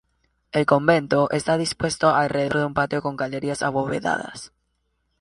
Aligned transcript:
El 0.51 0.65
convento 0.65 1.29
está 1.29 1.59
dispuesto 1.59 2.09
alrededor 2.09 2.57
de 2.57 2.65
un 2.65 2.73
patio 2.73 3.03
con 3.03 3.15
galerías 3.15 3.61
abovedadas. 3.61 4.51